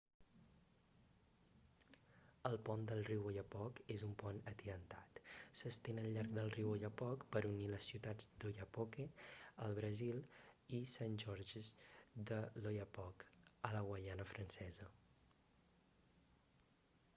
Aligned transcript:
el 2.49 2.55
pont 2.69 2.85
del 2.91 3.03
riu 3.09 3.27
oyapock 3.31 3.81
és 3.95 4.03
un 4.07 4.13
pont 4.21 4.39
atirantat 4.51 5.19
s'estén 5.59 5.99
al 6.03 6.07
llarg 6.15 6.31
del 6.37 6.49
riu 6.55 6.71
oyapock 6.77 7.25
per 7.35 7.43
unir 7.51 7.67
les 7.73 7.89
ciutats 7.91 8.31
d'oiapoque 8.45 9.05
al 9.67 9.77
brasil 9.81 10.19
i 10.77 10.79
saint-georges 10.95 11.71
de 12.31 12.39
l'oyapock 12.63 13.27
a 13.69 13.71
la 13.77 13.83
guaiana 13.91 14.25
francesa 14.35 14.89